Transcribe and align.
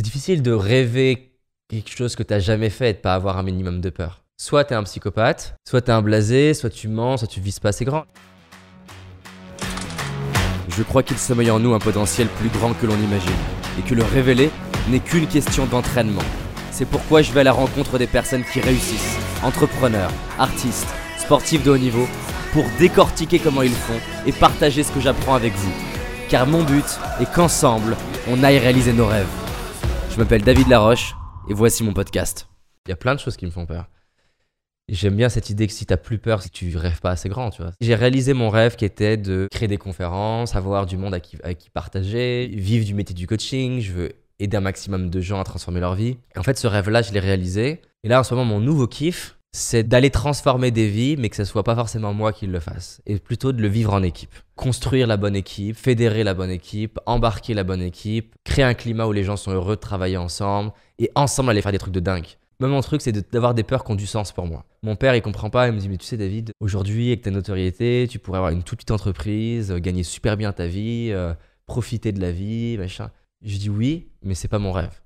C'est 0.00 0.04
difficile 0.04 0.40
de 0.40 0.52
rêver 0.52 1.34
quelque 1.68 1.90
chose 1.90 2.16
que 2.16 2.22
tu 2.22 2.32
n'as 2.32 2.38
jamais 2.38 2.70
fait 2.70 2.88
et 2.88 2.92
de 2.94 2.98
pas 2.98 3.12
avoir 3.12 3.36
un 3.36 3.42
minimum 3.42 3.82
de 3.82 3.90
peur. 3.90 4.22
Soit 4.38 4.64
tu 4.64 4.72
es 4.72 4.76
un 4.76 4.82
psychopathe, 4.84 5.56
soit 5.68 5.82
tu 5.82 5.90
es 5.90 5.92
un 5.92 6.00
blasé, 6.00 6.54
soit 6.54 6.70
tu 6.70 6.88
mens, 6.88 7.18
soit 7.18 7.28
tu 7.28 7.38
vises 7.42 7.60
pas 7.60 7.68
assez 7.68 7.84
grand. 7.84 8.04
Je 10.70 10.82
crois 10.84 11.02
qu'il 11.02 11.18
sommeille 11.18 11.50
en 11.50 11.60
nous 11.60 11.74
un 11.74 11.78
potentiel 11.78 12.28
plus 12.28 12.48
grand 12.48 12.72
que 12.72 12.86
l'on 12.86 12.94
imagine, 12.94 13.30
et 13.78 13.82
que 13.82 13.94
le 13.94 14.02
révéler 14.02 14.48
n'est 14.88 15.00
qu'une 15.00 15.26
question 15.26 15.66
d'entraînement. 15.66 16.24
C'est 16.70 16.88
pourquoi 16.88 17.20
je 17.20 17.32
vais 17.32 17.40
à 17.40 17.44
la 17.44 17.52
rencontre 17.52 17.98
des 17.98 18.06
personnes 18.06 18.44
qui 18.50 18.62
réussissent, 18.62 19.18
entrepreneurs, 19.42 20.12
artistes, 20.38 20.88
sportifs 21.18 21.62
de 21.62 21.72
haut 21.72 21.76
niveau, 21.76 22.08
pour 22.54 22.64
décortiquer 22.78 23.38
comment 23.38 23.60
ils 23.60 23.70
font 23.70 24.00
et 24.24 24.32
partager 24.32 24.82
ce 24.82 24.92
que 24.92 25.00
j'apprends 25.00 25.34
avec 25.34 25.52
vous. 25.52 25.74
Car 26.30 26.46
mon 26.46 26.62
but 26.62 26.86
est 27.20 27.30
qu'ensemble, 27.30 27.98
on 28.30 28.42
aille 28.42 28.60
réaliser 28.60 28.94
nos 28.94 29.06
rêves. 29.06 29.39
Je 30.10 30.16
m'appelle 30.18 30.42
David 30.42 30.68
Laroche 30.68 31.14
et 31.48 31.54
voici 31.54 31.84
mon 31.84 31.92
podcast. 31.92 32.48
Il 32.86 32.90
y 32.90 32.92
a 32.92 32.96
plein 32.96 33.14
de 33.14 33.20
choses 33.20 33.36
qui 33.36 33.46
me 33.46 33.50
font 33.50 33.64
peur. 33.64 33.88
J'aime 34.88 35.14
bien 35.14 35.28
cette 35.28 35.50
idée 35.50 35.68
que 35.68 35.72
si 35.72 35.86
t'as 35.86 35.96
plus 35.96 36.18
peur, 36.18 36.42
que 36.42 36.48
tu 36.48 36.76
rêves 36.76 37.00
pas 37.00 37.10
assez 37.10 37.28
grand, 37.28 37.50
tu 37.50 37.62
vois. 37.62 37.70
J'ai 37.80 37.94
réalisé 37.94 38.34
mon 38.34 38.50
rêve 38.50 38.74
qui 38.74 38.84
était 38.84 39.16
de 39.16 39.46
créer 39.52 39.68
des 39.68 39.78
conférences, 39.78 40.56
avoir 40.56 40.86
du 40.86 40.96
monde 40.96 41.14
à 41.14 41.20
qui, 41.20 41.70
partager, 41.72 42.48
vivre 42.52 42.84
du 42.84 42.94
métier 42.94 43.14
du 43.14 43.28
coaching. 43.28 43.80
Je 43.80 43.92
veux 43.92 44.12
aider 44.40 44.56
un 44.56 44.60
maximum 44.62 45.10
de 45.10 45.20
gens 45.20 45.40
à 45.40 45.44
transformer 45.44 45.78
leur 45.78 45.94
vie. 45.94 46.16
En 46.36 46.42
fait, 46.42 46.58
ce 46.58 46.66
rêve-là, 46.66 47.02
je 47.02 47.12
l'ai 47.12 47.20
réalisé. 47.20 47.80
Et 48.02 48.08
là, 48.08 48.20
en 48.20 48.24
ce 48.24 48.34
moment, 48.34 48.46
mon 48.46 48.60
nouveau 48.60 48.88
kiff, 48.88 49.38
c'est 49.52 49.82
d'aller 49.82 50.10
transformer 50.10 50.70
des 50.70 50.88
vies, 50.88 51.16
mais 51.16 51.28
que 51.28 51.36
ce 51.36 51.44
soit 51.44 51.64
pas 51.64 51.74
forcément 51.74 52.14
moi 52.14 52.32
qui 52.32 52.46
le 52.46 52.60
fasse, 52.60 53.02
et 53.06 53.18
plutôt 53.18 53.52
de 53.52 53.60
le 53.60 53.68
vivre 53.68 53.92
en 53.92 54.02
équipe. 54.02 54.34
Construire 54.54 55.06
la 55.06 55.16
bonne 55.16 55.34
équipe, 55.34 55.76
fédérer 55.76 56.22
la 56.22 56.34
bonne 56.34 56.50
équipe, 56.50 56.98
embarquer 57.06 57.54
la 57.54 57.64
bonne 57.64 57.82
équipe, 57.82 58.34
créer 58.44 58.64
un 58.64 58.74
climat 58.74 59.06
où 59.06 59.12
les 59.12 59.24
gens 59.24 59.36
sont 59.36 59.52
heureux 59.52 59.76
de 59.76 59.80
travailler 59.80 60.16
ensemble, 60.16 60.72
et 60.98 61.10
ensemble 61.14 61.50
aller 61.50 61.62
faire 61.62 61.72
des 61.72 61.78
trucs 61.78 61.94
de 61.94 62.00
dingue. 62.00 62.26
Moi, 62.60 62.68
mon 62.68 62.82
truc, 62.82 63.00
c'est 63.00 63.32
d'avoir 63.32 63.54
des 63.54 63.62
peurs 63.62 63.84
qui 63.84 63.92
ont 63.92 63.96
du 63.96 64.06
sens 64.06 64.32
pour 64.32 64.46
moi. 64.46 64.66
Mon 64.82 64.94
père, 64.94 65.14
il 65.14 65.22
comprend 65.22 65.48
pas. 65.48 65.68
Il 65.68 65.72
me 65.72 65.78
dit, 65.78 65.88
mais 65.88 65.96
tu 65.96 66.04
sais, 66.04 66.18
David, 66.18 66.52
aujourd'hui, 66.60 67.08
avec 67.08 67.22
ta 67.22 67.30
notoriété, 67.30 68.06
tu 68.08 68.18
pourrais 68.18 68.36
avoir 68.36 68.52
une 68.52 68.62
toute 68.62 68.80
petite 68.80 68.90
entreprise, 68.90 69.70
euh, 69.70 69.78
gagner 69.78 70.02
super 70.02 70.36
bien 70.36 70.52
ta 70.52 70.66
vie, 70.66 71.08
euh, 71.10 71.32
profiter 71.64 72.12
de 72.12 72.20
la 72.20 72.32
vie, 72.32 72.76
machin. 72.76 73.10
Je 73.42 73.56
dis 73.56 73.70
oui, 73.70 74.10
mais 74.22 74.34
c'est 74.34 74.48
pas 74.48 74.58
mon 74.58 74.72
rêve. 74.72 75.00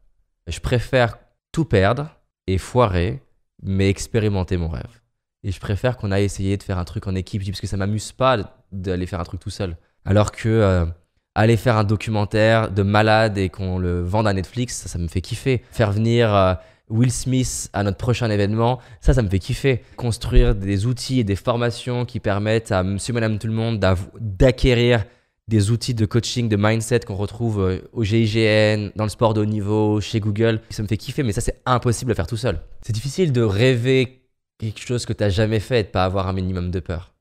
Je 0.48 0.58
préfère 0.58 1.19
tout 1.53 1.64
perdre 1.64 2.11
et 2.48 2.58
foirer, 2.58 3.23
mais 3.62 3.88
expérimenter 3.88 4.56
mon 4.56 4.69
rêve. 4.69 5.00
Et 5.42 5.52
je 5.52 5.60
préfère 5.60 5.97
qu'on 5.97 6.10
aille 6.10 6.24
essayer 6.24 6.56
de 6.56 6.62
faire 6.62 6.78
un 6.78 6.84
truc 6.84 7.06
en 7.06 7.14
équipe, 7.14 7.44
parce 7.44 7.61
que 7.61 7.66
ça 7.66 7.77
m'amuse 7.77 8.12
pas 8.12 8.56
d'aller 8.72 9.06
faire 9.06 9.20
un 9.20 9.24
truc 9.24 9.41
tout 9.41 9.50
seul. 9.50 9.77
Alors 10.05 10.33
que 10.33 10.48
euh, 10.48 10.86
aller 11.34 11.56
faire 11.56 11.77
un 11.77 11.84
documentaire 11.84 12.70
de 12.70 12.83
malade 12.83 13.38
et 13.38 13.48
qu'on 13.48 13.78
le 13.78 14.02
vende 14.02 14.27
à 14.27 14.33
Netflix, 14.33 14.77
ça, 14.77 14.88
ça 14.88 14.98
me 14.98 15.08
fait 15.08 15.20
kiffer. 15.20 15.62
Faire 15.70 15.92
venir 15.92 16.58
Will 16.91 17.11
Smith 17.11 17.70
à 17.72 17.83
notre 17.83 17.96
prochain 17.96 18.30
événement, 18.30 18.80
ça, 19.00 19.14
ça 19.14 19.22
me 19.22 19.28
fait 19.28 19.38
kiffer. 19.38 19.83
Construire 19.96 20.55
des 20.55 20.86
outils 20.86 21.20
et 21.20 21.24
des 21.24 21.36
formations 21.36 22.05
qui 22.05 22.20
permettent 22.20 22.72
à 22.72 22.83
monsieur, 22.83 23.14
madame, 23.14 23.39
tout 23.39 23.46
le 23.46 23.55
monde 23.55 23.84
d'acquérir 24.20 25.05
des 25.48 25.70
outils 25.70 25.95
de 25.95 26.06
coaching, 26.06 26.48
de 26.48 26.56
mindset 26.56 27.00
qu'on 27.00 27.17
retrouve 27.17 27.61
euh, 27.61 27.78
au 27.92 28.03
GIGN, 28.03 28.91
dans 28.97 29.05
le 29.05 29.11
sport 29.11 29.34
de 29.34 29.42
haut 29.42 29.47
niveau, 29.47 30.01
chez 30.01 30.20
Google. 30.20 30.61
Ça 30.70 30.83
me 30.83 30.89
fait 30.89 30.97
kiffer, 30.97 31.23
mais 31.23 31.33
ça, 31.33 31.41
c'est 31.41 31.61
impossible 31.67 32.12
à 32.12 32.14
faire 32.14 32.27
tout 32.27 32.36
seul. 32.36 32.61
C'est 32.83 32.92
difficile 32.92 33.33
de 33.33 33.42
rêver 33.42 34.23
quelque 34.59 34.81
chose 34.81 35.05
que 35.05 35.12
tu 35.12 35.23
n'as 35.23 35.28
jamais 35.28 35.61
fait 35.61 35.81
et 35.81 35.83
de 35.83 35.89
pas 35.89 36.05
avoir 36.05 36.28
un 36.28 36.33
minimum 36.33 36.70
de 36.70 36.81
peur. 36.81 37.12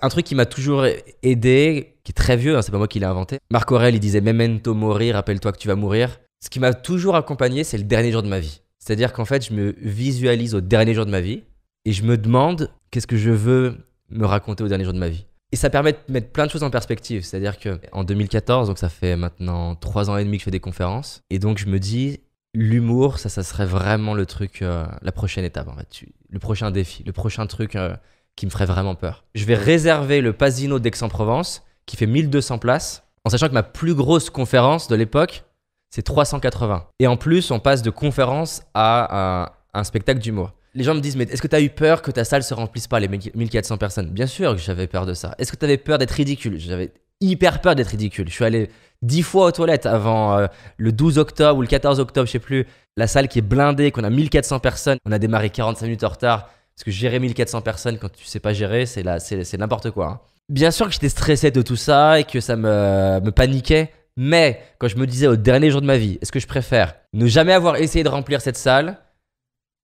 Un 0.00 0.08
truc 0.10 0.24
qui 0.24 0.36
m'a 0.36 0.46
toujours 0.46 0.86
aidé, 1.24 1.96
qui 2.04 2.12
est 2.12 2.14
très 2.14 2.36
vieux, 2.36 2.56
hein, 2.56 2.62
c'est 2.62 2.70
pas 2.70 2.78
moi 2.78 2.86
qui 2.86 3.00
l'ai 3.00 3.06
inventé. 3.06 3.38
Marc 3.50 3.72
Aurel, 3.72 3.96
il 3.96 4.00
disait 4.00 4.20
Memento 4.20 4.72
mori, 4.72 5.10
rappelle-toi 5.10 5.50
que 5.52 5.58
tu 5.58 5.66
vas 5.66 5.74
mourir. 5.74 6.20
Ce 6.40 6.48
qui 6.50 6.60
m'a 6.60 6.72
toujours 6.72 7.16
accompagné, 7.16 7.64
c'est 7.64 7.78
le 7.78 7.84
dernier 7.84 8.12
jour 8.12 8.22
de 8.22 8.28
ma 8.28 8.38
vie. 8.38 8.62
C'est-à-dire 8.78 9.12
qu'en 9.12 9.24
fait, 9.24 9.48
je 9.48 9.52
me 9.52 9.74
visualise 9.80 10.54
au 10.54 10.60
dernier 10.60 10.94
jour 10.94 11.04
de 11.04 11.10
ma 11.10 11.20
vie 11.20 11.42
et 11.84 11.92
je 11.92 12.02
me 12.04 12.16
demande 12.16 12.70
qu'est-ce 12.90 13.06
que 13.06 13.16
je 13.16 13.30
veux 13.30 13.78
me 14.10 14.26
raconter 14.26 14.64
au 14.64 14.68
dernier 14.68 14.84
jour 14.84 14.92
de 14.92 14.98
ma 14.98 15.08
vie? 15.08 15.26
Et 15.50 15.56
ça 15.56 15.70
permet 15.70 15.92
de 15.92 15.98
mettre 16.08 16.30
plein 16.30 16.46
de 16.46 16.50
choses 16.50 16.62
en 16.62 16.70
perspective. 16.70 17.24
C'est-à-dire 17.24 17.58
que 17.58 17.80
en 17.92 18.04
2014, 18.04 18.68
donc 18.68 18.78
ça 18.78 18.88
fait 18.88 19.16
maintenant 19.16 19.74
trois 19.74 20.10
ans 20.10 20.16
et 20.16 20.24
demi 20.24 20.36
que 20.36 20.42
je 20.42 20.44
fais 20.44 20.50
des 20.50 20.60
conférences, 20.60 21.22
et 21.30 21.38
donc 21.38 21.58
je 21.58 21.66
me 21.66 21.78
dis 21.78 22.20
l'humour, 22.54 23.18
ça, 23.18 23.28
ça 23.28 23.42
serait 23.42 23.66
vraiment 23.66 24.14
le 24.14 24.26
truc, 24.26 24.62
euh, 24.62 24.86
la 25.02 25.12
prochaine 25.12 25.44
étape 25.44 25.68
en 25.68 25.76
fait, 25.76 26.04
le 26.30 26.38
prochain 26.38 26.70
défi, 26.70 27.02
le 27.04 27.12
prochain 27.12 27.46
truc 27.46 27.76
euh, 27.76 27.94
qui 28.36 28.46
me 28.46 28.50
ferait 28.50 28.66
vraiment 28.66 28.94
peur. 28.94 29.24
Je 29.34 29.44
vais 29.44 29.54
réserver 29.54 30.20
le 30.20 30.32
Pasino 30.32 30.78
d'Aix-en-Provence, 30.78 31.64
qui 31.86 31.96
fait 31.96 32.06
1200 32.06 32.58
places, 32.58 33.04
en 33.24 33.30
sachant 33.30 33.48
que 33.48 33.54
ma 33.54 33.62
plus 33.62 33.94
grosse 33.94 34.30
conférence 34.30 34.88
de 34.88 34.94
l'époque, 34.96 35.44
c'est 35.90 36.02
380. 36.02 36.86
Et 36.98 37.06
en 37.06 37.16
plus, 37.16 37.50
on 37.50 37.60
passe 37.60 37.82
de 37.82 37.90
conférence 37.90 38.62
à 38.74 39.52
un, 39.74 39.84
spectacle 39.84 40.20
d'humour. 40.20 40.52
Les 40.74 40.84
gens 40.84 40.94
me 40.94 41.00
disent, 41.00 41.16
mais 41.16 41.24
est-ce 41.24 41.42
que 41.42 41.48
tu 41.48 41.56
as 41.56 41.60
eu 41.60 41.70
peur 41.70 42.02
que 42.02 42.10
ta 42.10 42.24
salle 42.24 42.42
se 42.42 42.54
remplisse 42.54 42.86
pas, 42.86 43.00
les 43.00 43.08
1400 43.08 43.78
personnes? 43.78 44.10
Bien 44.10 44.26
sûr 44.26 44.54
que 44.54 44.60
j'avais 44.60 44.86
peur 44.86 45.06
de 45.06 45.14
ça. 45.14 45.34
Est-ce 45.38 45.52
que 45.52 45.56
tu 45.56 45.64
avais 45.64 45.78
peur 45.78 45.98
d'être 45.98 46.12
ridicule? 46.12 46.58
J'avais 46.58 46.92
hyper 47.20 47.60
peur 47.60 47.74
d'être 47.74 47.88
ridicule. 47.88 48.28
Je 48.28 48.34
suis 48.34 48.44
allé 48.44 48.70
10 49.02 49.22
fois 49.22 49.46
aux 49.46 49.52
toilettes 49.52 49.86
avant 49.86 50.38
euh, 50.38 50.46
le 50.76 50.92
12 50.92 51.18
octobre 51.18 51.58
ou 51.58 51.62
le 51.62 51.68
14 51.68 52.00
octobre, 52.00 52.26
je 52.26 52.32
sais 52.32 52.38
plus. 52.38 52.66
La 52.96 53.06
salle 53.06 53.28
qui 53.28 53.38
est 53.38 53.42
blindée, 53.42 53.90
qu'on 53.90 54.04
a 54.04 54.10
1400 54.10 54.60
personnes. 54.60 54.98
On 55.06 55.12
a 55.12 55.18
démarré 55.18 55.50
45 55.50 55.86
minutes 55.86 56.04
en 56.04 56.08
retard. 56.08 56.50
Parce 56.74 56.84
que 56.84 56.90
gérer 56.90 57.18
1400 57.18 57.60
personnes 57.62 57.98
quand 57.98 58.12
tu 58.12 58.24
sais 58.24 58.38
pas 58.38 58.52
gérer, 58.52 58.86
c'est 58.86 59.02
c'est 59.18 59.58
n'importe 59.58 59.90
quoi. 59.90 60.06
Hein. 60.06 60.20
Bien 60.48 60.70
sûr 60.70 60.86
que 60.86 60.92
j'étais 60.92 61.08
stressé 61.08 61.50
de 61.50 61.60
tout 61.60 61.76
ça 61.76 62.20
et 62.20 62.24
que 62.24 62.40
ça 62.40 62.54
me, 62.54 63.20
me 63.20 63.30
paniquait. 63.30 63.90
Mais 64.16 64.60
quand 64.78 64.88
je 64.88 64.96
me 64.96 65.06
disais 65.06 65.26
au 65.26 65.36
dernier 65.36 65.70
jour 65.70 65.80
de 65.80 65.86
ma 65.86 65.96
vie, 65.96 66.18
est-ce 66.22 66.32
que 66.32 66.40
je 66.40 66.46
préfère 66.46 66.94
ne 67.14 67.26
jamais 67.26 67.52
avoir 67.52 67.76
essayé 67.76 68.04
de 68.04 68.08
remplir 68.08 68.40
cette 68.40 68.56
salle 68.56 68.98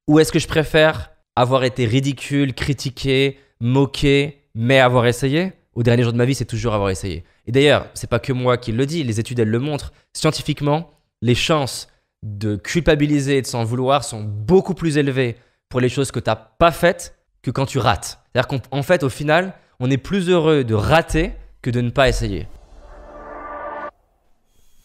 ou 0.07 0.19
est-ce 0.19 0.33
que 0.33 0.39
je 0.39 0.49
préfère 0.49 1.11
avoir 1.37 1.65
été 1.65 1.87
ridicule, 1.87 2.55
critiqué, 2.55 3.39
moqué, 3.61 4.43
mais 4.55 4.81
avoir 4.81 5.07
essayé? 5.07 5.53
Au 5.75 5.83
dernier 5.83 6.05
jour 6.05 6.13
de 6.13 6.19
ma 6.19 6.25
vie, 6.25 6.35
c'est 6.35 6.45
toujours 6.45 6.75
avoir 6.75 6.91
essayé. 6.91 7.25
Et 7.47 7.53
d'ailleurs, 7.53 7.89
c'est 7.95 8.09
pas 8.09 8.21
que 8.21 8.33
moi 8.33 8.57
qui 8.57 8.73
le 8.73 8.87
dis, 8.87 9.03
les 9.03 9.19
études 9.19 9.41
elles 9.41 9.49
le 9.49 9.59
montrent. 9.59 9.93
Scientifiquement, 10.13 10.91
les 11.21 11.35
chances 11.35 11.89
de 12.23 12.57
culpabiliser 12.57 13.39
et 13.39 13.43
de 13.43 13.47
s'en 13.47 13.65
vouloir 13.65 14.05
sont 14.05 14.23
beaucoup 14.23 14.75
plus 14.75 14.97
élevées 14.99 15.37
pour 15.69 15.81
les 15.81 15.89
choses 15.89 16.11
que 16.11 16.21
tu 16.21 16.31
n'as 16.31 16.37
pas 16.37 16.71
faites 16.71 17.17
que 17.43 17.51
quand 17.51 17.67
tu 17.67 17.79
rates. 17.79 18.21
C'est-à-dire 18.33 18.61
qu'en 18.71 18.83
fait, 18.83 19.03
au 19.03 19.09
final, 19.09 19.55
on 19.81 19.91
est 19.91 19.99
plus 19.99 20.29
heureux 20.29 20.65
de 20.65 20.75
rater 20.75 21.33
que 21.61 21.71
de 21.71 21.81
ne 21.81 21.91
pas 21.91 22.09
essayer. 22.09 22.47